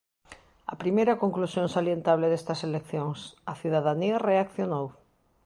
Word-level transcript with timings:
A 0.73 0.75
primeira 0.81 1.19
conclusión 1.23 1.67
salientable 1.75 2.27
destas 2.33 2.59
eleccións: 2.67 3.19
a 3.51 3.53
cidadanía 3.61 4.21
reaccionou. 4.29 4.85